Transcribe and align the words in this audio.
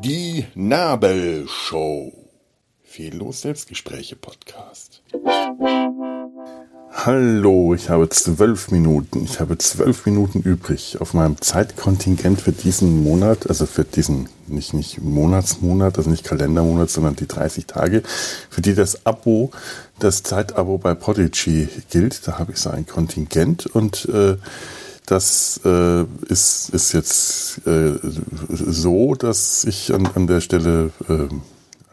Die 0.00 0.46
Nabelshow. 0.54 2.10
Fehllos 2.80 3.42
Selbstgespräche 3.42 4.16
Podcast. 4.16 5.02
Hallo, 7.06 7.74
ich 7.74 7.90
habe 7.90 8.08
zwölf 8.08 8.70
Minuten. 8.70 9.24
Ich 9.24 9.38
habe 9.38 9.58
zwölf 9.58 10.06
Minuten 10.06 10.40
übrig 10.40 10.96
auf 11.02 11.12
meinem 11.12 11.38
Zeitkontingent 11.38 12.40
für 12.40 12.52
diesen 12.52 13.04
Monat, 13.04 13.46
also 13.46 13.66
für 13.66 13.84
diesen, 13.84 14.30
nicht, 14.46 14.72
nicht 14.72 15.02
Monatsmonat, 15.02 15.98
also 15.98 16.08
nicht 16.08 16.24
Kalendermonat, 16.24 16.88
sondern 16.88 17.14
die 17.14 17.28
30 17.28 17.66
Tage, 17.66 18.02
für 18.48 18.62
die 18.62 18.74
das 18.74 19.04
Abo, 19.04 19.50
das 19.98 20.22
Zeitabo 20.22 20.78
bei 20.78 20.94
Podigy 20.94 21.68
gilt. 21.90 22.26
Da 22.26 22.38
habe 22.38 22.52
ich 22.52 22.58
so 22.58 22.70
ein 22.70 22.86
Kontingent 22.86 23.66
und 23.66 24.08
äh, 24.08 24.38
das 25.04 25.60
äh, 25.62 26.04
ist, 26.30 26.70
ist 26.70 26.94
jetzt 26.94 27.66
äh, 27.66 27.98
so, 28.48 29.14
dass 29.14 29.64
ich 29.64 29.92
an, 29.92 30.08
an 30.14 30.26
der 30.26 30.40
Stelle, 30.40 30.90
äh, 31.10 31.28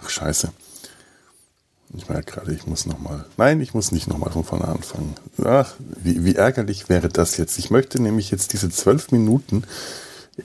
ach 0.02 0.10
scheiße, 0.10 0.54
ich 1.96 2.10
merke 2.10 2.34
gerade, 2.34 2.54
ich 2.54 2.68
muss 2.68 2.86
nochmal. 2.86 3.26
Nein, 3.38 3.62
ich 3.62 3.74
muss 3.74 3.92
nicht 3.92 4.08
nochmal 4.08 4.32
von 4.32 4.44
vorne 4.44 4.68
anfangen. 4.68 5.16
Ach, 5.44 5.74
wie, 6.02 6.24
wie 6.24 6.36
ärgerlich 6.36 6.90
wäre 6.90 7.10
das 7.10 7.38
jetzt? 7.38 7.58
Ich 7.60 7.72
möchte 7.72 8.02
nämlich 8.02 8.32
jetzt 8.32 8.54
diese 8.54 8.70
zwölf 8.70 9.12
Minuten 9.12 9.64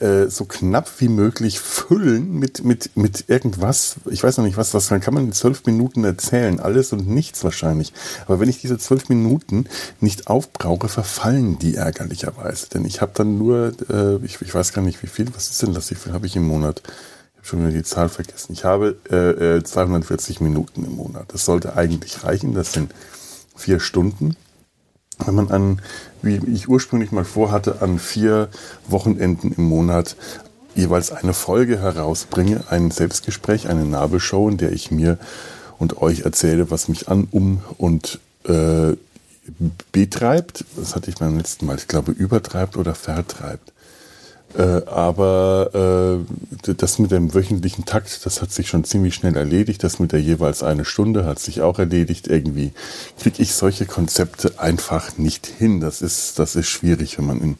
äh, 0.00 0.28
so 0.28 0.44
knapp 0.44 0.90
wie 0.98 1.08
möglich 1.08 1.60
füllen 1.60 2.32
mit, 2.32 2.64
mit, 2.64 2.96
mit 2.96 3.24
irgendwas. 3.28 3.96
Ich 4.10 4.22
weiß 4.22 4.38
noch 4.38 4.44
nicht, 4.44 4.56
was 4.56 4.72
das 4.72 4.88
dann 4.88 5.00
kann 5.00 5.14
man 5.14 5.26
in 5.26 5.32
zwölf 5.32 5.64
Minuten 5.64 6.04
erzählen. 6.04 6.58
Alles 6.58 6.92
und 6.92 7.08
nichts 7.08 7.44
wahrscheinlich. 7.44 7.92
Aber 8.26 8.40
wenn 8.40 8.48
ich 8.48 8.60
diese 8.60 8.78
zwölf 8.78 9.08
Minuten 9.08 9.66
nicht 10.00 10.26
aufbrauche, 10.26 10.88
verfallen 10.88 11.58
die 11.58 11.76
ärgerlicherweise. 11.76 12.68
Denn 12.70 12.84
ich 12.84 13.00
habe 13.00 13.12
dann 13.14 13.38
nur, 13.38 13.72
äh, 13.88 14.16
ich, 14.24 14.42
ich 14.42 14.54
weiß 14.54 14.72
gar 14.72 14.82
nicht 14.82 15.02
wie 15.02 15.08
viel, 15.08 15.34
was 15.34 15.50
ist 15.50 15.62
denn 15.62 15.74
das? 15.74 15.90
Wie 15.90 15.94
viel 15.94 16.12
habe 16.12 16.26
ich 16.26 16.36
im 16.36 16.46
Monat? 16.46 16.82
Schon 17.46 17.60
wieder 17.60 17.72
die 17.72 17.84
Zahl 17.84 18.08
vergessen. 18.08 18.52
Ich 18.52 18.64
habe 18.64 18.96
äh, 19.10 19.62
240 19.62 20.40
äh, 20.40 20.44
Minuten 20.44 20.84
im 20.84 20.96
Monat. 20.96 21.26
Das 21.32 21.44
sollte 21.44 21.76
eigentlich 21.76 22.24
reichen. 22.24 22.54
Das 22.54 22.72
sind 22.72 22.92
vier 23.54 23.80
Stunden. 23.80 24.36
Wenn 25.24 25.34
man 25.34 25.50
an, 25.50 25.80
wie 26.22 26.36
ich 26.52 26.68
ursprünglich 26.68 27.12
mal 27.12 27.24
vorhatte, 27.24 27.80
an 27.80 27.98
vier 27.98 28.48
Wochenenden 28.88 29.52
im 29.52 29.64
Monat 29.64 30.16
jeweils 30.74 31.10
eine 31.10 31.32
Folge 31.32 31.80
herausbringe, 31.80 32.64
ein 32.68 32.90
Selbstgespräch, 32.90 33.68
eine 33.68 33.84
Nabelshow, 33.84 34.48
in 34.48 34.58
der 34.58 34.72
ich 34.72 34.90
mir 34.90 35.18
und 35.78 36.02
euch 36.02 36.20
erzähle, 36.20 36.70
was 36.70 36.88
mich 36.88 37.08
an, 37.08 37.28
um 37.30 37.62
und 37.78 38.20
äh, 38.44 38.94
betreibt. 39.92 40.64
Das 40.76 40.94
hatte 40.94 41.10
ich 41.10 41.16
beim 41.16 41.36
letzten 41.36 41.66
Mal, 41.66 41.76
ich 41.76 41.88
glaube, 41.88 42.12
übertreibt 42.12 42.76
oder 42.76 42.94
vertreibt. 42.94 43.72
Äh, 44.56 44.82
aber 44.86 46.24
äh, 46.64 46.74
das 46.74 46.98
mit 46.98 47.10
dem 47.10 47.34
wöchentlichen 47.34 47.84
Takt, 47.84 48.24
das 48.24 48.40
hat 48.40 48.52
sich 48.52 48.68
schon 48.68 48.84
ziemlich 48.84 49.14
schnell 49.14 49.36
erledigt. 49.36 49.84
Das 49.84 49.98
mit 49.98 50.12
der 50.12 50.20
jeweils 50.20 50.62
eine 50.62 50.84
Stunde 50.84 51.24
hat 51.24 51.38
sich 51.38 51.60
auch 51.60 51.78
erledigt. 51.78 52.26
Irgendwie 52.28 52.72
kriege 53.20 53.42
ich 53.42 53.54
solche 53.54 53.86
Konzepte 53.86 54.58
einfach 54.58 55.18
nicht 55.18 55.46
hin. 55.46 55.80
Das 55.80 56.00
ist, 56.00 56.38
das 56.38 56.56
ist 56.56 56.68
schwierig, 56.68 57.18
wenn 57.18 57.26
man 57.26 57.40
in 57.40 57.56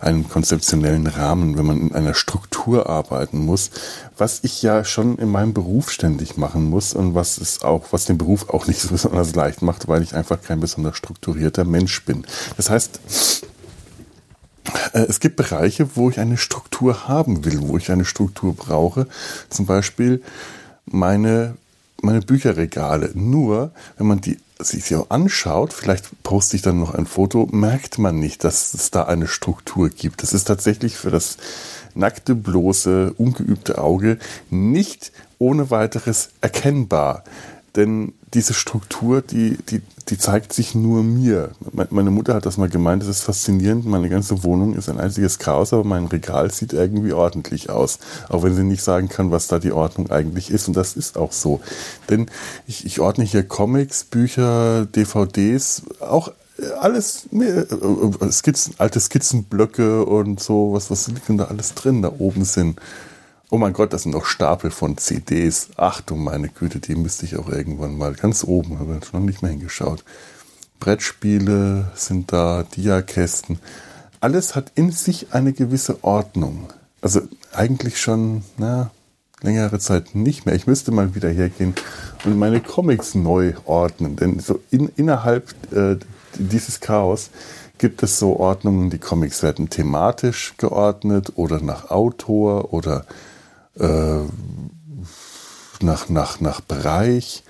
einem 0.00 0.28
konzeptionellen 0.28 1.08
Rahmen, 1.08 1.58
wenn 1.58 1.66
man 1.66 1.80
in 1.80 1.94
einer 1.94 2.14
Struktur 2.14 2.88
arbeiten 2.88 3.38
muss, 3.38 3.70
was 4.16 4.40
ich 4.42 4.62
ja 4.62 4.84
schon 4.84 5.18
in 5.18 5.28
meinem 5.28 5.54
Beruf 5.54 5.90
ständig 5.90 6.36
machen 6.36 6.64
muss 6.70 6.94
und 6.94 7.16
was 7.16 7.38
es 7.38 7.62
auch, 7.62 7.86
was 7.90 8.04
den 8.04 8.16
Beruf 8.16 8.48
auch 8.50 8.68
nicht 8.68 8.80
so 8.80 8.90
besonders 8.90 9.34
leicht 9.34 9.62
macht, 9.62 9.88
weil 9.88 10.02
ich 10.02 10.14
einfach 10.14 10.40
kein 10.40 10.60
besonders 10.60 10.96
strukturierter 10.96 11.64
Mensch 11.64 12.04
bin. 12.04 12.24
Das 12.56 12.70
heißt, 12.70 13.00
es 14.92 15.20
gibt 15.20 15.36
Bereiche, 15.36 15.96
wo 15.96 16.10
ich 16.10 16.20
eine 16.20 16.36
Struktur 16.36 17.08
haben 17.08 17.44
will, 17.44 17.60
wo 17.62 17.76
ich 17.76 17.90
eine 17.90 18.04
Struktur 18.04 18.54
brauche. 18.54 19.06
Zum 19.48 19.66
Beispiel 19.66 20.22
meine, 20.86 21.56
meine 22.02 22.20
Bücherregale. 22.20 23.10
Nur, 23.14 23.72
wenn 23.96 24.06
man 24.06 24.20
die 24.20 24.38
sich 24.60 24.84
sie 24.84 25.00
anschaut, 25.08 25.72
vielleicht 25.72 26.22
poste 26.22 26.56
ich 26.56 26.62
dann 26.62 26.80
noch 26.80 26.94
ein 26.94 27.06
Foto, 27.06 27.48
merkt 27.52 27.98
man 27.98 28.18
nicht, 28.18 28.42
dass 28.42 28.74
es 28.74 28.90
da 28.90 29.04
eine 29.04 29.28
Struktur 29.28 29.88
gibt. 29.88 30.22
Das 30.22 30.32
ist 30.32 30.44
tatsächlich 30.44 30.96
für 30.96 31.10
das 31.10 31.36
nackte, 31.94 32.34
bloße, 32.34 33.14
ungeübte 33.16 33.78
Auge 33.78 34.18
nicht 34.50 35.12
ohne 35.38 35.70
weiteres 35.70 36.30
erkennbar. 36.40 37.22
Denn 37.76 38.12
diese 38.34 38.54
Struktur, 38.54 39.22
die, 39.22 39.56
die, 39.68 39.82
die 40.08 40.18
zeigt 40.18 40.52
sich 40.52 40.74
nur 40.74 41.02
mir. 41.02 41.50
Meine 41.90 42.10
Mutter 42.10 42.34
hat 42.34 42.46
das 42.46 42.56
mal 42.56 42.68
gemeint, 42.68 43.02
das 43.02 43.08
ist 43.08 43.22
faszinierend. 43.22 43.86
Meine 43.86 44.08
ganze 44.08 44.42
Wohnung 44.42 44.74
ist 44.74 44.88
ein 44.88 44.98
einziges 44.98 45.38
Chaos, 45.38 45.72
aber 45.72 45.84
mein 45.84 46.06
Regal 46.06 46.50
sieht 46.50 46.72
irgendwie 46.72 47.12
ordentlich 47.12 47.70
aus. 47.70 47.98
Auch 48.28 48.42
wenn 48.42 48.54
sie 48.54 48.64
nicht 48.64 48.82
sagen 48.82 49.08
kann, 49.08 49.30
was 49.30 49.46
da 49.46 49.58
die 49.58 49.72
Ordnung 49.72 50.10
eigentlich 50.10 50.50
ist. 50.50 50.68
Und 50.68 50.76
das 50.76 50.94
ist 50.94 51.16
auch 51.16 51.32
so. 51.32 51.60
Denn 52.10 52.26
ich, 52.66 52.84
ich 52.84 53.00
ordne 53.00 53.24
hier 53.24 53.42
Comics, 53.42 54.04
Bücher, 54.04 54.86
DVDs, 54.86 55.82
auch 56.00 56.32
alles, 56.80 57.28
Skizzen, 58.30 58.74
alte 58.78 59.00
Skizzenblöcke 59.00 60.04
und 60.04 60.40
so, 60.40 60.72
was, 60.72 60.90
was 60.90 61.06
liegt 61.08 61.28
denn 61.28 61.38
da 61.38 61.44
alles 61.44 61.74
drin? 61.74 62.02
Da 62.02 62.12
oben 62.18 62.44
sind 62.44 62.80
Oh 63.50 63.56
mein 63.56 63.72
Gott, 63.72 63.94
das 63.94 64.02
sind 64.02 64.12
noch 64.12 64.26
Stapel 64.26 64.70
von 64.70 64.98
CDs. 64.98 65.70
Achtung, 65.76 66.22
meine 66.22 66.50
Güte, 66.50 66.80
die 66.80 66.94
müsste 66.94 67.24
ich 67.24 67.38
auch 67.38 67.48
irgendwann 67.48 67.96
mal 67.96 68.12
ganz 68.12 68.44
oben, 68.44 68.78
habe 68.78 69.00
ich 69.02 69.12
noch 69.14 69.20
nicht 69.20 69.40
mehr 69.40 69.50
hingeschaut. 69.50 70.04
Brettspiele 70.80 71.90
sind 71.94 72.30
da, 72.30 72.64
Diakästen. 72.76 73.58
Alles 74.20 74.54
hat 74.54 74.72
in 74.74 74.90
sich 74.90 75.32
eine 75.32 75.54
gewisse 75.54 76.04
Ordnung. 76.04 76.74
Also 77.00 77.22
eigentlich 77.54 77.98
schon, 77.98 78.44
na, 78.58 78.90
längere 79.40 79.78
Zeit 79.78 80.14
nicht 80.14 80.44
mehr. 80.44 80.54
Ich 80.54 80.66
müsste 80.66 80.90
mal 80.90 81.14
wieder 81.14 81.30
hergehen 81.30 81.74
und 82.26 82.38
meine 82.38 82.60
Comics 82.60 83.14
neu 83.14 83.54
ordnen. 83.64 84.16
Denn 84.16 84.40
so 84.40 84.60
in, 84.70 84.90
innerhalb 84.96 85.54
äh, 85.72 85.96
dieses 86.34 86.80
Chaos 86.80 87.30
gibt 87.78 88.02
es 88.02 88.18
so 88.18 88.38
Ordnungen, 88.38 88.90
die 88.90 88.98
Comics 88.98 89.42
werden 89.42 89.70
thematisch 89.70 90.52
geordnet 90.58 91.32
oder 91.36 91.62
nach 91.62 91.90
Autor 91.90 92.74
oder 92.74 93.06
äh, 93.78 94.24
nach, 95.80 96.08
nach, 96.08 96.40
nach 96.40 96.60
Bereich, 96.60 97.44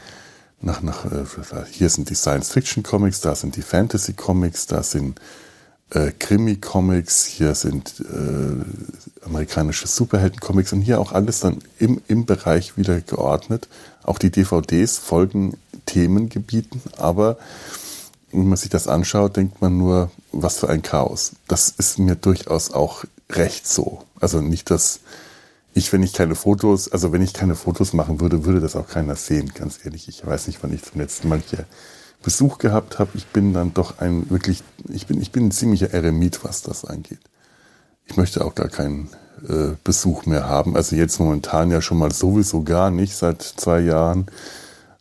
nach, 0.61 0.83
nach, 0.83 1.05
äh, 1.07 1.25
hier 1.71 1.89
sind 1.89 2.11
die 2.11 2.15
Science-Fiction-Comics, 2.15 3.21
da 3.21 3.35
sind 3.35 3.57
die 3.57 3.63
Fantasy-Comics, 3.63 4.67
da 4.67 4.83
sind 4.83 5.21
äh, 5.91 6.13
Krimi-Comics, 6.19 7.25
hier 7.25 7.55
sind 7.55 8.01
äh, 8.01 9.25
amerikanische 9.25 9.87
Superhelden-Comics 9.87 10.73
und 10.73 10.83
hier 10.83 11.01
auch 11.01 11.13
alles 11.13 11.41
dann 11.41 11.59
im, 11.79 12.01
im 12.09 12.27
Bereich 12.27 12.77
wieder 12.77 13.01
geordnet. 13.01 13.69
Auch 14.03 14.19
die 14.19 14.31
DVDs 14.31 14.99
folgen 14.99 15.57
Themengebieten, 15.87 16.83
aber 16.99 17.39
wenn 18.31 18.49
man 18.49 18.59
sich 18.59 18.69
das 18.69 18.89
anschaut, 18.89 19.37
denkt 19.37 19.63
man 19.63 19.79
nur, 19.79 20.11
was 20.33 20.59
für 20.59 20.69
ein 20.69 20.83
Chaos. 20.83 21.33
Das 21.47 21.71
ist 21.71 21.99
mir 21.99 22.15
durchaus 22.15 22.71
auch 22.71 23.05
recht 23.31 23.67
so. 23.67 24.03
Also 24.21 24.43
nicht, 24.43 24.71
dass 24.71 25.01
ich, 25.75 25.93
wenn 25.93 26.03
ich 26.03 26.13
keine 26.13 26.35
Fotos, 26.35 26.91
also 26.91 27.13
wenn 27.13 27.23
ich 27.23 27.33
keine 27.33 27.55
Fotos 27.55 27.93
machen 27.93 28.21
würde, 28.21 28.45
würde 28.45 28.61
das 28.61 28.77
auch 28.77 28.89
keiner 28.89 29.15
sehen, 29.15 29.53
ganz 29.55 29.85
ehrlich. 29.85 30.09
Ich 30.09 30.27
weiß 30.27 30.47
nicht, 30.47 30.63
wann 30.63 30.73
ich 30.73 30.83
zum 30.83 31.01
letzten 31.01 31.29
Mal 31.29 31.41
hier 31.47 31.67
Besuch 32.23 32.59
gehabt 32.59 32.99
habe. 32.99 33.11
Ich 33.15 33.27
bin 33.27 33.53
dann 33.53 33.75
doch 33.75 33.99
ein 33.99 34.29
wirklich, 34.31 34.63
ich 34.89 35.07
bin, 35.07 35.21
ich 35.21 35.31
bin 35.31 35.47
ein 35.47 35.51
ziemlicher 35.53 35.93
Eremit, 35.93 36.45
was 36.45 36.63
das 36.63 36.85
angeht. 36.85 37.21
Ich 38.07 38.17
möchte 38.17 38.45
auch 38.45 38.55
gar 38.55 38.69
keinen 38.69 39.11
äh, 39.49 39.75
Besuch 39.85 40.27
mehr 40.27 40.49
haben. 40.49 40.77
Also 40.77 40.97
jetzt 40.97 41.21
momentan 41.21 41.71
ja 41.71 41.81
schon 41.81 41.99
mal 41.99 42.13
sowieso 42.13 42.63
gar 42.63 42.91
nicht, 42.91 43.15
seit 43.15 43.43
zwei 43.43 43.81
Jahren. 43.81 44.27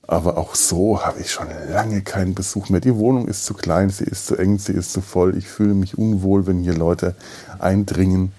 Aber 0.05 0.37
auch 0.37 0.55
so 0.55 1.03
habe 1.03 1.19
ich 1.19 1.31
schon 1.31 1.47
lange 1.69 2.01
keinen 2.01 2.33
Besuch 2.33 2.69
mehr. 2.69 2.79
Die 2.79 2.95
Wohnung 2.95 3.27
ist 3.27 3.45
zu 3.45 3.53
klein, 3.53 3.89
sie 3.89 4.05
ist 4.05 4.27
zu 4.27 4.37
eng, 4.37 4.57
sie 4.57 4.73
ist 4.73 4.93
zu 4.93 5.01
voll. 5.01 5.37
Ich 5.37 5.47
fühle 5.47 5.73
mich 5.73 5.97
unwohl, 5.97 6.47
wenn 6.47 6.59
hier 6.59 6.75
Leute 6.75 7.15
eindringen. 7.59 8.31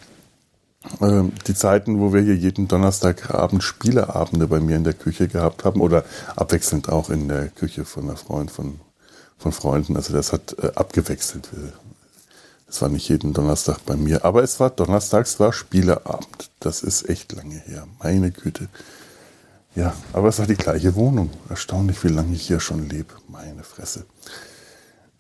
Ähm, 1.01 1.33
die 1.47 1.55
Zeiten, 1.55 2.01
wo 2.01 2.13
wir 2.13 2.23
hier 2.23 2.37
jeden 2.37 2.69
Donnerstagabend 2.69 3.63
Spieleabende 3.63 4.47
bei 4.47 4.61
mir 4.61 4.77
in 4.77 4.85
der 4.85 4.95
Küche 4.95 5.29
gehabt 5.29 5.65
haben 5.65 5.81
oder 5.81 6.05
abwechselnd 6.37 6.89
auch 6.89 7.11
in 7.11 7.29
der 7.29 7.49
Küche 7.49 7.85
von 7.85 8.05
einer 8.05 8.17
Freund, 8.17 8.51
von, 8.51 8.81
von 9.39 9.53
Freunden. 9.53 9.97
Also 9.97 10.13
das 10.13 10.33
hat 10.33 10.57
äh, 10.63 10.73
abgewechselt. 10.75 11.49
Es 12.69 12.83
war 12.83 12.89
nicht 12.89 13.09
jeden 13.09 13.33
Donnerstag 13.33 13.79
bei 13.87 13.97
mir, 13.97 14.25
aber 14.25 14.43
es 14.43 14.61
war 14.61 14.71
Donnerstags 14.71 15.41
war 15.41 15.53
Spieleabend. 15.53 16.51
Das 16.61 16.83
ist 16.83 17.09
echt 17.09 17.33
lange 17.33 17.57
her. 17.67 17.87
Meine 18.03 18.31
Güte. 18.31 18.69
Ja, 19.75 19.95
aber 20.13 20.29
es 20.29 20.39
war 20.39 20.47
die 20.47 20.57
gleiche 20.57 20.95
Wohnung. 20.95 21.31
Erstaunlich, 21.49 22.03
wie 22.03 22.09
lange 22.09 22.35
ich 22.35 22.47
hier 22.47 22.61
schon 22.61 22.89
lebe. 22.89 23.15
Meine 23.29 23.63
Fresse. 23.63 24.05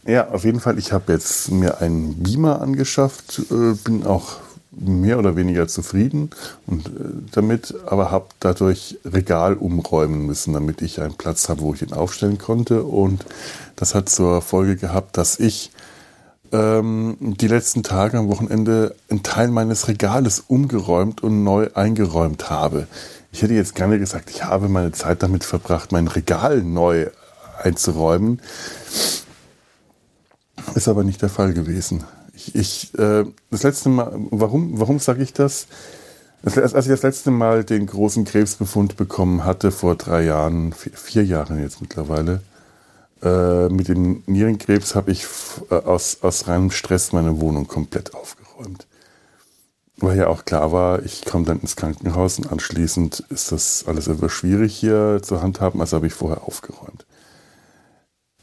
Ja, 0.04 0.28
auf 0.28 0.44
jeden 0.44 0.60
Fall, 0.60 0.78
ich 0.78 0.92
habe 0.92 1.12
jetzt 1.12 1.50
mir 1.50 1.80
einen 1.80 2.22
Beamer 2.22 2.60
angeschafft, 2.60 3.40
äh, 3.50 3.74
bin 3.74 4.06
auch 4.06 4.38
mehr 4.70 5.18
oder 5.18 5.36
weniger 5.36 5.66
zufrieden 5.66 6.30
und 6.66 6.86
äh, 6.88 6.90
damit, 7.32 7.74
aber 7.86 8.10
habe 8.10 8.26
dadurch 8.40 8.98
Regal 9.04 9.54
umräumen 9.54 10.26
müssen, 10.26 10.52
damit 10.52 10.82
ich 10.82 11.00
einen 11.00 11.14
Platz 11.14 11.48
habe, 11.48 11.62
wo 11.62 11.74
ich 11.74 11.82
ihn 11.82 11.92
aufstellen 11.92 12.38
konnte. 12.38 12.82
Und 12.84 13.24
das 13.76 13.94
hat 13.94 14.08
zur 14.08 14.42
Folge 14.42 14.76
gehabt, 14.76 15.16
dass 15.16 15.40
ich 15.40 15.70
ähm, 16.52 17.16
die 17.20 17.48
letzten 17.48 17.82
Tage 17.82 18.18
am 18.18 18.28
Wochenende 18.28 18.94
einen 19.10 19.22
Teil 19.22 19.48
meines 19.48 19.88
Regales 19.88 20.40
umgeräumt 20.46 21.22
und 21.22 21.44
neu 21.44 21.68
eingeräumt 21.74 22.50
habe. 22.50 22.86
Ich 23.32 23.42
hätte 23.42 23.54
jetzt 23.54 23.74
gerne 23.74 23.98
gesagt, 23.98 24.30
ich 24.30 24.44
habe 24.44 24.68
meine 24.68 24.92
Zeit 24.92 25.22
damit 25.22 25.44
verbracht, 25.44 25.92
mein 25.92 26.08
Regal 26.08 26.62
neu 26.62 27.08
einzuräumen. 27.62 28.40
Ist 30.74 30.88
aber 30.88 31.04
nicht 31.04 31.22
der 31.22 31.28
Fall 31.28 31.52
gewesen. 31.52 32.04
Ich, 32.38 32.55
ich 32.55 32.99
äh, 32.99 33.25
das 33.50 33.64
letzte 33.64 33.88
Mal, 33.88 34.12
warum, 34.31 34.79
warum 34.79 35.00
sage 35.00 35.23
ich 35.23 35.32
das? 35.32 35.67
Als 36.44 36.56
ich 36.56 36.93
das 36.93 37.02
letzte 37.02 37.32
Mal 37.32 37.64
den 37.64 37.87
großen 37.87 38.25
Krebsbefund 38.25 38.96
bekommen 38.96 39.44
hatte, 39.44 39.73
vor 39.73 39.96
drei 39.96 40.23
Jahren, 40.23 40.73
vier, 40.73 40.93
vier 40.93 41.25
Jahren 41.25 41.61
jetzt 41.61 41.81
mittlerweile, 41.81 42.43
äh, 43.23 43.69
mit 43.69 43.88
dem 43.88 44.23
Nierenkrebs 44.26 44.94
habe 44.94 45.11
ich 45.11 45.26
äh, 45.70 45.75
aus, 45.75 46.19
aus 46.23 46.46
reinem 46.46 46.70
Stress 46.70 47.12
meine 47.12 47.40
Wohnung 47.40 47.67
komplett 47.67 48.14
aufgeräumt. 48.14 48.87
Weil 49.96 50.17
ja 50.17 50.29
auch 50.29 50.44
klar 50.44 50.70
war, 50.70 51.02
ich 51.02 51.25
komme 51.25 51.44
dann 51.44 51.58
ins 51.58 51.75
Krankenhaus 51.75 52.38
und 52.38 52.52
anschließend 52.52 53.25
ist 53.31 53.50
das 53.50 53.85
alles 53.88 54.06
etwas 54.06 54.31
schwierig 54.31 54.76
hier 54.76 55.20
zu 55.25 55.43
handhaben, 55.43 55.81
also 55.81 55.96
habe 55.96 56.06
ich 56.06 56.14
vorher 56.14 56.44
aufgeräumt. 56.44 57.05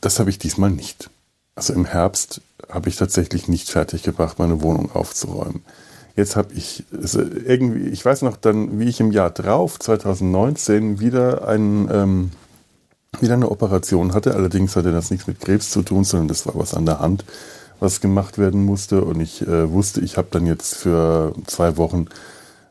Das 0.02 0.20
habe 0.20 0.30
ich 0.30 0.38
diesmal 0.38 0.70
nicht. 0.70 1.10
Also 1.56 1.72
im 1.72 1.86
Herbst 1.86 2.42
habe 2.70 2.90
ich 2.90 2.96
tatsächlich 2.96 3.48
nicht 3.48 3.70
fertig 3.70 4.04
gebracht, 4.04 4.40
meine 4.40 4.62
Wohnung 4.62 4.92
aufzuräumen. 4.94 5.64
Jetzt 6.16 6.36
habe 6.38 6.54
ich 6.54 6.86
also 6.94 7.22
irgendwie, 7.22 7.90
ich 7.90 8.06
weiß 8.06 8.22
noch 8.22 8.38
dann, 8.38 8.80
wie 8.80 8.86
ich 8.86 9.00
im 9.02 9.12
Jahr 9.12 9.32
drauf, 9.32 9.80
2019, 9.80 11.00
wieder 11.00 11.48
ein, 11.48 11.90
ähm, 11.92 12.32
wieder 13.20 13.34
eine 13.34 13.52
Operation 13.52 14.14
hatte. 14.14 14.34
Allerdings 14.34 14.76
hatte 14.76 14.94
das 14.94 15.12
nichts 15.12 15.28
mit 15.28 15.42
Krebs 15.42 15.72
zu 15.72 15.82
tun, 15.82 16.06
sondern 16.06 16.30
das 16.30 16.46
war 16.46 16.56
was 16.56 16.74
an 16.74 16.86
der 16.86 17.00
Hand, 17.00 17.26
was 17.82 18.00
gemacht 18.00 18.38
werden 18.38 18.64
musste. 18.64 19.02
Und 19.04 19.20
ich 19.20 19.42
äh, 19.42 19.70
wusste, 19.70 20.00
ich 20.02 20.18
habe 20.18 20.30
dann 20.32 20.46
jetzt 20.46 20.76
für 20.76 21.34
zwei 21.48 21.76
Wochen 21.76 22.08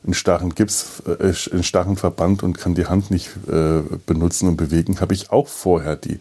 einen 0.04 0.14
starren 0.14 0.54
Gips, 0.54 1.02
äh, 1.06 1.34
einen 1.52 1.64
starren 1.64 1.96
Verband 1.96 2.42
und 2.42 2.56
kann 2.56 2.74
die 2.74 2.86
Hand 2.86 3.10
nicht 3.10 3.30
äh, 3.46 3.82
benutzen 4.06 4.48
und 4.48 4.56
bewegen. 4.56 5.00
Habe 5.00 5.12
ich 5.12 5.30
auch 5.32 5.48
vorher 5.48 5.96
die 5.96 6.18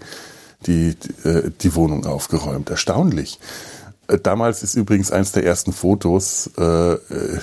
die, 0.67 0.95
äh, 1.23 1.51
die 1.61 1.75
Wohnung 1.75 2.05
aufgeräumt. 2.05 2.69
Erstaunlich. 2.69 3.39
Äh, 4.07 4.19
damals 4.19 4.63
ist 4.63 4.75
übrigens 4.75 5.11
eines 5.11 5.31
der 5.31 5.45
ersten 5.45 5.73
Fotos 5.73 6.49
äh, 6.57 6.93
äh, 6.93 7.39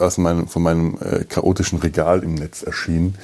aus 0.00 0.18
meinem, 0.18 0.48
von 0.48 0.62
meinem 0.62 0.98
äh, 1.00 1.24
chaotischen 1.24 1.78
Regal 1.78 2.22
im 2.22 2.34
Netz 2.34 2.62
erschienen. 2.62 3.16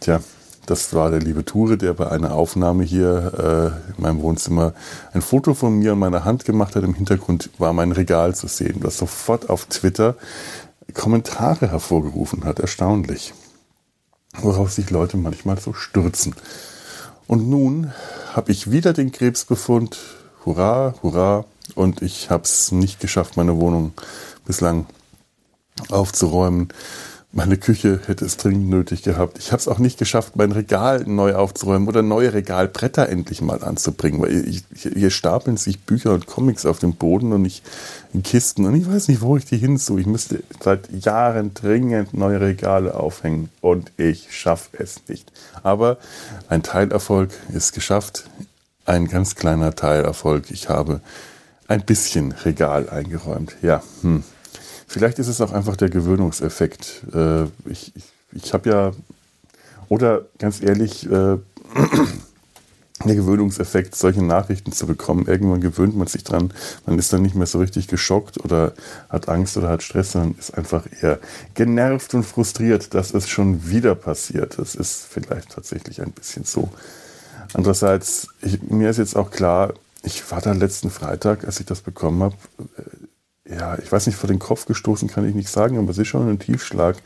Tja, 0.00 0.20
das 0.66 0.92
war 0.92 1.10
der 1.10 1.20
liebe 1.20 1.44
Ture, 1.46 1.78
der 1.78 1.94
bei 1.94 2.10
einer 2.10 2.34
Aufnahme 2.34 2.84
hier 2.84 3.72
äh, 3.88 3.96
in 3.96 4.02
meinem 4.02 4.20
Wohnzimmer 4.20 4.74
ein 5.14 5.22
Foto 5.22 5.54
von 5.54 5.78
mir 5.78 5.94
und 5.94 5.98
meiner 5.98 6.24
Hand 6.24 6.44
gemacht 6.44 6.76
hat. 6.76 6.84
Im 6.84 6.94
Hintergrund 6.94 7.48
war 7.56 7.72
mein 7.72 7.92
Regal 7.92 8.34
zu 8.34 8.48
sehen, 8.48 8.76
was 8.80 8.98
sofort 8.98 9.48
auf 9.48 9.64
Twitter 9.66 10.14
Kommentare 10.92 11.70
hervorgerufen 11.70 12.44
hat. 12.44 12.60
Erstaunlich. 12.60 13.32
Worauf 14.40 14.70
sich 14.70 14.90
Leute 14.90 15.16
manchmal 15.16 15.58
so 15.58 15.72
stürzen. 15.72 16.34
Und 17.28 17.46
nun 17.48 17.92
habe 18.32 18.50
ich 18.50 18.70
wieder 18.70 18.94
den 18.94 19.12
Krebsbefund. 19.12 19.98
Hurra, 20.44 20.94
hurra. 21.02 21.44
Und 21.74 22.00
ich 22.00 22.30
habe 22.30 22.44
es 22.44 22.72
nicht 22.72 23.00
geschafft, 23.00 23.36
meine 23.36 23.60
Wohnung 23.60 23.92
bislang 24.46 24.86
aufzuräumen. 25.90 26.68
Meine 27.30 27.58
Küche 27.58 28.00
hätte 28.06 28.24
es 28.24 28.38
dringend 28.38 28.70
nötig 28.70 29.02
gehabt. 29.02 29.38
Ich 29.38 29.52
habe 29.52 29.60
es 29.60 29.68
auch 29.68 29.78
nicht 29.78 29.98
geschafft, 29.98 30.36
mein 30.36 30.50
Regal 30.50 31.04
neu 31.06 31.34
aufzuräumen 31.34 31.86
oder 31.86 32.00
neue 32.00 32.32
Regalbretter 32.32 33.10
endlich 33.10 33.42
mal 33.42 33.62
anzubringen, 33.62 34.22
weil 34.22 34.48
ich, 34.48 34.64
hier 34.74 35.10
stapeln 35.10 35.58
sich 35.58 35.78
Bücher 35.80 36.14
und 36.14 36.26
Comics 36.26 36.64
auf 36.64 36.78
dem 36.78 36.94
Boden 36.94 37.34
und 37.34 37.44
ich 37.44 37.62
in 38.14 38.22
Kisten 38.22 38.64
und 38.64 38.74
ich 38.76 38.90
weiß 38.90 39.08
nicht, 39.08 39.20
wo 39.20 39.36
ich 39.36 39.44
die 39.44 39.58
hinzu. 39.58 39.98
Ich 39.98 40.06
müsste 40.06 40.42
seit 40.58 40.90
Jahren 40.90 41.52
dringend 41.52 42.14
neue 42.14 42.40
Regale 42.40 42.94
aufhängen 42.94 43.50
und 43.60 43.92
ich 43.98 44.28
schaffe 44.34 44.70
es 44.78 45.02
nicht. 45.06 45.30
Aber 45.62 45.98
ein 46.48 46.62
Teilerfolg 46.62 47.30
ist 47.52 47.74
geschafft. 47.74 48.24
Ein 48.86 49.06
ganz 49.06 49.34
kleiner 49.34 49.74
Teilerfolg. 49.74 50.50
Ich 50.50 50.70
habe 50.70 51.02
ein 51.66 51.84
bisschen 51.84 52.32
Regal 52.32 52.88
eingeräumt. 52.88 53.54
Ja, 53.60 53.82
hm. 54.00 54.24
Vielleicht 54.88 55.18
ist 55.18 55.28
es 55.28 55.40
auch 55.42 55.52
einfach 55.52 55.76
der 55.76 55.90
Gewöhnungseffekt. 55.90 57.02
Äh, 57.14 57.44
ich 57.66 57.92
ich, 57.94 58.04
ich 58.32 58.54
habe 58.54 58.70
ja, 58.70 58.92
oder 59.88 60.22
ganz 60.38 60.62
ehrlich, 60.62 61.04
äh, 61.06 61.36
der 63.04 63.14
Gewöhnungseffekt, 63.14 63.94
solche 63.94 64.24
Nachrichten 64.24 64.72
zu 64.72 64.86
bekommen. 64.86 65.26
Irgendwann 65.26 65.60
gewöhnt 65.60 65.94
man 65.94 66.08
sich 66.08 66.24
dran. 66.24 66.52
Man 66.86 66.98
ist 66.98 67.12
dann 67.12 67.22
nicht 67.22 67.34
mehr 67.34 67.46
so 67.46 67.58
richtig 67.58 67.86
geschockt 67.86 68.42
oder 68.42 68.72
hat 69.10 69.28
Angst 69.28 69.56
oder 69.58 69.68
hat 69.68 69.82
Stress, 69.82 70.12
sondern 70.12 70.36
ist 70.38 70.56
einfach 70.56 70.84
eher 71.00 71.18
genervt 71.54 72.14
und 72.14 72.24
frustriert, 72.24 72.94
dass 72.94 73.12
es 73.12 73.28
schon 73.28 73.68
wieder 73.68 73.94
passiert. 73.94 74.58
Das 74.58 74.74
ist 74.74 75.06
vielleicht 75.08 75.50
tatsächlich 75.50 76.00
ein 76.00 76.12
bisschen 76.12 76.44
so. 76.44 76.70
Andererseits, 77.52 78.28
ich, 78.40 78.62
mir 78.62 78.90
ist 78.90 78.96
jetzt 78.96 79.16
auch 79.16 79.30
klar, 79.30 79.74
ich 80.02 80.28
war 80.30 80.40
da 80.40 80.52
letzten 80.52 80.90
Freitag, 80.90 81.44
als 81.44 81.60
ich 81.60 81.66
das 81.66 81.82
bekommen 81.82 82.22
habe, 82.22 82.36
ja, 83.50 83.78
ich 83.78 83.90
weiß 83.90 84.06
nicht, 84.06 84.16
vor 84.16 84.28
den 84.28 84.38
Kopf 84.38 84.66
gestoßen 84.66 85.08
kann 85.08 85.28
ich 85.28 85.34
nicht 85.34 85.48
sagen, 85.48 85.78
aber 85.78 85.90
es 85.90 85.98
ist 85.98 86.08
schon 86.08 86.28
ein 86.28 86.38
Tiefschlag. 86.38 86.96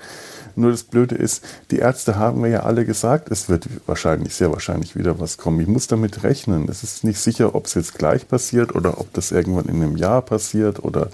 Nur 0.55 0.71
das 0.71 0.83
Blöde 0.83 1.15
ist, 1.15 1.43
die 1.71 1.79
Ärzte 1.79 2.17
haben 2.17 2.41
mir 2.43 2.51
ja 2.51 2.61
alle 2.61 2.85
gesagt, 2.85 3.31
es 3.31 3.49
wird 3.49 3.69
wahrscheinlich, 3.87 4.35
sehr 4.35 4.53
wahrscheinlich 4.53 4.97
wieder 4.97 5.19
was 5.19 5.39
kommen. 5.39 5.61
Ich 5.61 5.69
muss 5.69 5.87
damit 5.87 6.25
rechnen. 6.25 6.69
Es 6.69 6.83
ist 6.83 7.05
nicht 7.05 7.21
sicher, 7.21 7.55
ob 7.55 7.67
es 7.67 7.75
jetzt 7.75 7.95
gleich 7.95 8.29
passiert 8.29 8.75
oder 8.75 9.01
ob 9.01 9.13
das 9.15 9.31
irgendwann 9.31 9.67
in 9.67 9.77
einem 9.77 9.97
Jahr 9.97 10.21
passiert 10.21 10.85
oder 10.85 11.09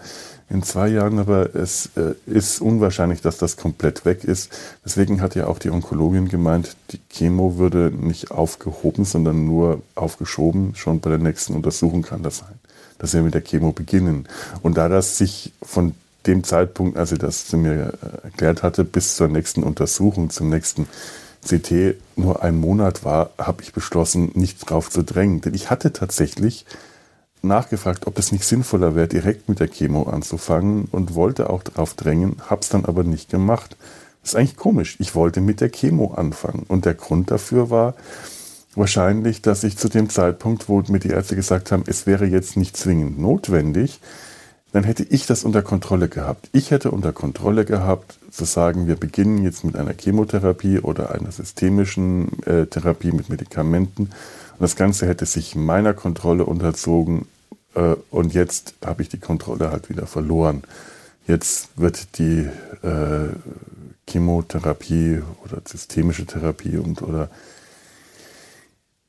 in 0.50 0.62
zwei 0.62 0.88
Jahren, 0.88 1.18
aber 1.18 1.54
es 1.54 1.90
äh, 1.96 2.14
ist 2.26 2.62
unwahrscheinlich, 2.62 3.20
dass 3.20 3.36
das 3.36 3.58
komplett 3.58 4.06
weg 4.06 4.24
ist. 4.24 4.50
Deswegen 4.82 5.20
hat 5.20 5.34
ja 5.34 5.46
auch 5.46 5.58
die 5.58 5.70
Onkologin 5.70 6.28
gemeint, 6.28 6.74
die 6.90 7.00
Chemo 7.10 7.58
würde 7.58 7.92
nicht 7.94 8.30
aufgehoben, 8.30 9.04
sondern 9.04 9.44
nur 9.44 9.82
aufgeschoben. 9.94 10.74
Schon 10.74 11.00
bei 11.00 11.10
der 11.10 11.18
nächsten 11.18 11.54
Untersuchung 11.54 12.00
kann 12.00 12.22
das 12.22 12.38
sein 12.38 12.58
dass 12.98 13.14
wir 13.14 13.22
mit 13.22 13.34
der 13.34 13.42
Chemo 13.42 13.72
beginnen. 13.72 14.28
Und 14.62 14.76
da 14.76 14.88
das 14.88 15.18
sich 15.18 15.52
von 15.62 15.94
dem 16.26 16.44
Zeitpunkt, 16.44 16.96
als 16.96 17.10
sie 17.10 17.18
das 17.18 17.46
zu 17.46 17.56
mir 17.56 17.94
äh, 18.02 18.24
erklärt 18.24 18.62
hatte, 18.62 18.84
bis 18.84 19.16
zur 19.16 19.28
nächsten 19.28 19.62
Untersuchung, 19.62 20.30
zum 20.30 20.48
nächsten 20.50 20.86
CT 21.46 21.96
nur 22.16 22.42
ein 22.42 22.58
Monat 22.58 23.04
war, 23.04 23.30
habe 23.38 23.62
ich 23.62 23.72
beschlossen, 23.72 24.32
nicht 24.34 24.68
drauf 24.68 24.90
zu 24.90 25.02
drängen. 25.02 25.40
Denn 25.40 25.54
ich 25.54 25.70
hatte 25.70 25.92
tatsächlich 25.92 26.66
nachgefragt, 27.42 28.06
ob 28.06 28.18
es 28.18 28.32
nicht 28.32 28.44
sinnvoller 28.44 28.94
wäre, 28.94 29.08
direkt 29.08 29.48
mit 29.48 29.60
der 29.60 29.68
Chemo 29.68 30.04
anzufangen 30.04 30.88
und 30.90 31.14
wollte 31.14 31.50
auch 31.50 31.62
darauf 31.62 31.94
drängen, 31.94 32.36
habe 32.48 32.62
es 32.62 32.68
dann 32.68 32.84
aber 32.84 33.04
nicht 33.04 33.30
gemacht. 33.30 33.76
Das 34.22 34.32
ist 34.32 34.36
eigentlich 34.36 34.56
komisch. 34.56 34.96
Ich 34.98 35.14
wollte 35.14 35.40
mit 35.40 35.60
der 35.60 35.70
Chemo 35.70 36.14
anfangen. 36.14 36.64
Und 36.68 36.84
der 36.84 36.94
Grund 36.94 37.30
dafür 37.30 37.70
war, 37.70 37.94
wahrscheinlich, 38.74 39.42
dass 39.42 39.64
ich 39.64 39.76
zu 39.76 39.88
dem 39.88 40.08
Zeitpunkt, 40.08 40.68
wo 40.68 40.82
mir 40.88 41.00
die 41.00 41.10
Ärzte 41.10 41.36
gesagt 41.36 41.72
haben, 41.72 41.84
es 41.86 42.06
wäre 42.06 42.26
jetzt 42.26 42.56
nicht 42.56 42.76
zwingend 42.76 43.18
notwendig, 43.18 44.00
dann 44.72 44.84
hätte 44.84 45.02
ich 45.02 45.26
das 45.26 45.44
unter 45.44 45.62
Kontrolle 45.62 46.08
gehabt. 46.08 46.50
Ich 46.52 46.70
hätte 46.70 46.90
unter 46.90 47.12
Kontrolle 47.12 47.64
gehabt, 47.64 48.18
zu 48.30 48.44
sagen, 48.44 48.86
wir 48.86 48.96
beginnen 48.96 49.42
jetzt 49.42 49.64
mit 49.64 49.76
einer 49.76 49.94
Chemotherapie 49.94 50.80
oder 50.80 51.12
einer 51.12 51.32
systemischen 51.32 52.42
äh, 52.44 52.66
Therapie 52.66 53.12
mit 53.12 53.30
Medikamenten. 53.30 54.02
Und 54.02 54.60
das 54.60 54.76
Ganze 54.76 55.06
hätte 55.06 55.24
sich 55.24 55.54
meiner 55.54 55.94
Kontrolle 55.94 56.44
unterzogen. 56.44 57.26
Äh, 57.74 57.94
und 58.10 58.34
jetzt 58.34 58.74
habe 58.84 59.02
ich 59.02 59.08
die 59.08 59.18
Kontrolle 59.18 59.70
halt 59.70 59.88
wieder 59.88 60.06
verloren. 60.06 60.62
Jetzt 61.26 61.70
wird 61.76 62.18
die 62.18 62.46
äh, 62.82 63.28
Chemotherapie 64.08 65.22
oder 65.44 65.62
systemische 65.66 66.26
Therapie 66.26 66.76
und 66.76 67.02
oder 67.02 67.30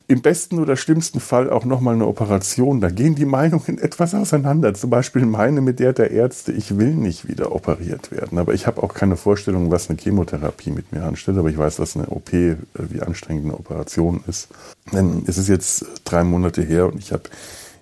im 0.09 0.23
besten 0.23 0.57
oder 0.57 0.75
schlimmsten 0.75 1.19
Fall 1.19 1.51
auch 1.51 1.65
nochmal 1.65 1.93
eine 1.93 2.07
Operation. 2.07 2.81
Da 2.81 2.89
gehen 2.89 3.13
die 3.13 3.25
Meinungen 3.25 3.77
etwas 3.81 4.15
auseinander. 4.15 4.73
Zum 4.73 4.89
Beispiel 4.89 5.23
meine 5.25 5.61
mit 5.61 5.79
der 5.79 5.93
der 5.93 6.09
Ärzte, 6.09 6.51
ich 6.51 6.79
will 6.79 6.95
nicht 6.95 7.27
wieder 7.27 7.53
operiert 7.53 8.11
werden. 8.11 8.39
Aber 8.39 8.55
ich 8.55 8.65
habe 8.65 8.81
auch 8.81 8.95
keine 8.95 9.17
Vorstellung, 9.17 9.69
was 9.69 9.87
eine 9.87 9.99
Chemotherapie 9.99 10.71
mit 10.71 10.91
mir 10.91 11.03
anstellt. 11.03 11.37
Aber 11.37 11.49
ich 11.49 11.59
weiß, 11.59 11.79
was 11.79 11.95
eine 11.95 12.07
OP, 12.07 12.33
äh, 12.33 12.55
wie 12.73 13.01
anstrengend 13.01 13.45
eine 13.45 13.53
Operation 13.53 14.23
ist. 14.27 14.47
Denn 14.91 15.23
es 15.27 15.37
ist 15.37 15.47
jetzt 15.47 15.85
drei 16.05 16.23
Monate 16.23 16.63
her 16.63 16.87
und 16.87 16.97
ich 16.97 17.13
habe 17.13 17.23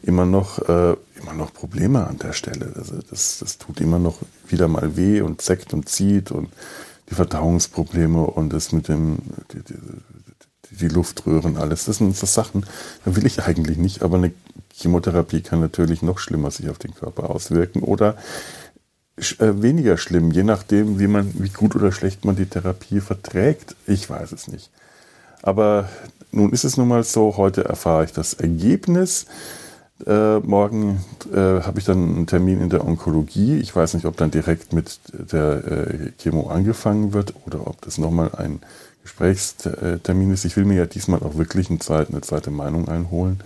immer 0.03 0.25
noch, 0.25 0.59
äh, 0.67 0.95
immer 1.21 1.33
noch 1.33 1.53
Probleme 1.53 2.05
an 2.07 2.17
der 2.17 2.33
Stelle. 2.33 2.73
Also 2.75 2.95
das, 3.09 3.39
das 3.39 3.57
tut 3.57 3.79
immer 3.79 3.99
noch 3.99 4.17
wieder 4.49 4.67
mal 4.67 4.97
weh 4.97 5.21
und 5.21 5.41
zeckt 5.41 5.73
und 5.73 5.87
zieht 5.87 6.31
und 6.31 6.49
die 7.09 7.15
Verdauungsprobleme 7.15 8.21
und 8.21 8.51
das 8.51 8.73
mit 8.73 8.89
dem, 8.89 9.19
die, 9.53 9.61
die, 9.63 9.75
die 10.71 10.87
Luftröhren, 10.87 11.57
alles. 11.57 11.85
Das 11.85 11.97
sind 11.97 12.15
so 12.15 12.25
Sachen, 12.25 12.65
da 13.05 13.15
will 13.15 13.25
ich 13.25 13.43
eigentlich 13.43 13.77
nicht, 13.77 14.03
aber 14.03 14.17
eine 14.17 14.31
Chemotherapie 14.73 15.41
kann 15.41 15.59
natürlich 15.59 16.01
noch 16.01 16.19
schlimmer 16.19 16.51
sich 16.51 16.69
auf 16.69 16.77
den 16.77 16.93
Körper 16.93 17.29
auswirken. 17.29 17.81
Oder 17.81 18.15
äh, 19.17 19.61
weniger 19.61 19.97
schlimm, 19.97 20.31
je 20.31 20.43
nachdem, 20.43 20.99
wie 20.99 21.07
man, 21.07 21.31
wie 21.35 21.49
gut 21.49 21.75
oder 21.75 21.91
schlecht 21.91 22.25
man 22.25 22.35
die 22.35 22.45
Therapie 22.45 22.99
verträgt. 22.99 23.75
Ich 23.87 24.09
weiß 24.09 24.31
es 24.31 24.47
nicht. 24.47 24.69
Aber 25.41 25.89
nun 26.31 26.51
ist 26.51 26.63
es 26.63 26.77
nun 26.77 26.87
mal 26.87 27.03
so, 27.03 27.37
heute 27.37 27.65
erfahre 27.65 28.05
ich 28.05 28.13
das 28.13 28.33
Ergebnis. 28.35 29.25
Äh, 30.05 30.39
morgen 30.39 31.03
äh, 31.33 31.37
habe 31.37 31.79
ich 31.79 31.85
dann 31.85 32.15
einen 32.15 32.27
Termin 32.27 32.61
in 32.61 32.69
der 32.69 32.85
Onkologie. 32.85 33.57
Ich 33.57 33.75
weiß 33.75 33.95
nicht, 33.95 34.05
ob 34.05 34.17
dann 34.17 34.29
direkt 34.29 34.71
mit 34.71 34.99
der 35.11 35.65
äh, 35.65 36.11
Chemo 36.19 36.49
angefangen 36.49 37.13
wird 37.13 37.33
oder 37.47 37.65
ob 37.65 37.81
das 37.81 37.97
nochmal 37.97 38.35
ein 38.35 38.59
Gesprächstermin 39.07 40.33
ist. 40.33 40.43
Ich 40.43 40.57
will 40.57 40.65
mir 40.65 40.75
ja 40.75 40.85
diesmal 40.85 41.21
auch 41.21 41.37
wirklich 41.37 41.69
eine 41.69 41.79
zweite, 41.79 42.11
eine 42.11 42.21
zweite 42.21 42.51
Meinung 42.51 42.89
einholen. 42.89 43.39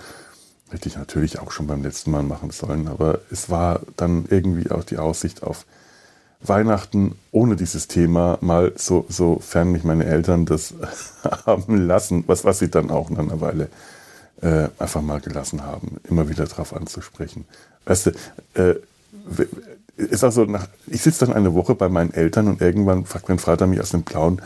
Hätte 0.71 0.89
ich 0.89 0.97
natürlich 0.97 1.39
auch 1.39 1.51
schon 1.51 1.67
beim 1.67 1.83
letzten 1.83 2.09
Mal 2.11 2.23
machen 2.23 2.49
sollen, 2.49 2.87
aber 2.87 3.19
es 3.29 3.49
war 3.49 3.81
dann 3.95 4.25
irgendwie 4.29 4.71
auch 4.71 4.83
die 4.83 4.97
Aussicht 4.97 5.43
auf 5.43 5.65
Weihnachten 6.41 7.15
ohne 7.31 7.55
dieses 7.55 7.87
Thema 7.87 8.39
mal 8.41 8.73
so, 8.75 9.05
sofern 9.07 9.71
mich 9.71 9.83
meine 9.83 10.05
Eltern 10.05 10.45
das 10.45 10.73
haben 11.45 11.85
lassen, 11.85 12.23
was, 12.25 12.43
was 12.43 12.57
sie 12.57 12.71
dann 12.71 12.89
auch 12.89 13.11
nach 13.11 13.19
einer 13.19 13.41
Weile 13.41 13.69
äh, 14.41 14.69
einfach 14.79 15.01
mal 15.01 15.21
gelassen 15.21 15.63
haben, 15.63 15.97
immer 16.09 16.27
wieder 16.29 16.45
darauf 16.45 16.75
anzusprechen. 16.75 17.45
Weißt 17.85 18.07
du, 18.07 18.11
äh, 18.55 18.75
ist 19.97 20.23
also 20.23 20.45
nach, 20.45 20.67
ich 20.87 21.03
sitze 21.03 21.25
dann 21.27 21.35
eine 21.35 21.53
Woche 21.53 21.75
bei 21.75 21.89
meinen 21.89 22.13
Eltern 22.13 22.47
und 22.47 22.61
irgendwann 22.61 23.05
fragt 23.05 23.29
mein 23.29 23.37
Vater 23.37 23.67
mich 23.67 23.79
aus 23.79 23.91
dem 23.91 24.01
Blauen, 24.01 24.41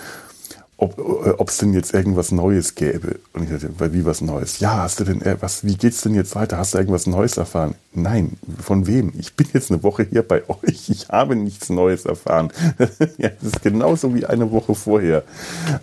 ob 0.77 1.48
es 1.48 1.58
denn 1.58 1.74
jetzt 1.74 1.94
irgendwas 1.94 2.32
Neues 2.32 2.75
gäbe. 2.75 3.20
Und 3.32 3.44
ich 3.44 3.50
dachte, 3.50 3.94
wie 3.94 4.05
was 4.05 4.20
Neues? 4.20 4.60
Ja, 4.60 4.84
hast 4.84 5.00
du 5.00 5.05
denn, 5.05 5.22
äh, 5.22 5.38
was, 5.39 5.63
wie 5.63 5.77
geht's 5.77 6.01
denn 6.01 6.13
jetzt 6.13 6.36
weiter? 6.36 6.58
Hast 6.58 6.74
du 6.74 6.77
irgendwas 6.77 7.08
Neues 7.08 7.38
erfahren? 7.38 7.75
Nein, 7.94 8.38
von 8.62 8.86
wem? 8.86 9.13
Ich 9.17 9.36
bin 9.36 9.48
jetzt 9.53 9.72
eine 9.72 9.84
Woche 9.84 10.03
hier 10.03 10.22
bei 10.22 10.44
euch, 10.50 10.89
ich 10.89 11.08
habe 11.10 11.36
nichts 11.38 11.70
Neues 11.70 12.05
erfahren. 12.05 12.51
ja, 13.17 13.29
das 13.29 13.53
ist 13.53 13.63
genauso 13.63 14.13
wie 14.13 14.25
eine 14.25 14.51
Woche 14.51 14.75
vorher. 14.75 15.24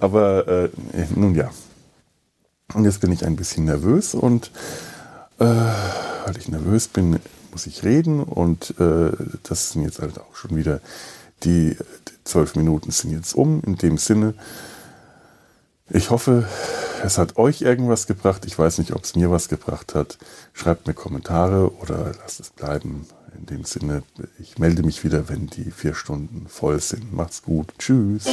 Aber 0.00 0.46
äh, 0.46 0.68
nun 1.14 1.34
ja. 1.34 1.50
Und 2.74 2.84
jetzt 2.84 3.00
bin 3.00 3.12
ich 3.12 3.24
ein 3.24 3.36
bisschen 3.36 3.64
nervös 3.64 4.14
und 4.14 4.50
äh, 5.38 5.44
weil 5.44 6.36
ich 6.38 6.48
nervös 6.48 6.88
bin, 6.88 7.18
muss 7.50 7.66
ich 7.66 7.82
reden 7.82 8.22
und 8.22 8.74
äh, 8.78 9.10
das 9.42 9.72
sind 9.72 9.82
jetzt 9.82 10.00
halt 10.00 10.18
auch 10.18 10.34
schon 10.36 10.56
wieder 10.56 10.80
die 11.44 11.76
zwölf 12.24 12.54
Minuten 12.56 12.90
sind 12.90 13.12
jetzt 13.12 13.34
um. 13.34 13.62
In 13.66 13.76
dem 13.76 13.98
Sinne, 13.98 14.34
ich 15.92 16.10
hoffe, 16.10 16.48
es 17.04 17.18
hat 17.18 17.36
euch 17.36 17.62
irgendwas 17.62 18.06
gebracht. 18.06 18.44
Ich 18.46 18.58
weiß 18.58 18.78
nicht, 18.78 18.92
ob 18.92 19.04
es 19.04 19.14
mir 19.14 19.30
was 19.30 19.48
gebracht 19.48 19.94
hat. 19.94 20.18
Schreibt 20.52 20.86
mir 20.86 20.94
Kommentare 20.94 21.72
oder 21.80 22.12
lasst 22.20 22.40
es 22.40 22.50
bleiben. 22.50 23.06
In 23.38 23.46
dem 23.46 23.64
Sinne, 23.64 24.02
ich 24.38 24.58
melde 24.58 24.82
mich 24.82 25.04
wieder, 25.04 25.28
wenn 25.28 25.46
die 25.46 25.70
vier 25.70 25.94
Stunden 25.94 26.46
voll 26.48 26.80
sind. 26.80 27.12
Macht's 27.12 27.42
gut. 27.42 27.72
Tschüss. 27.78 28.26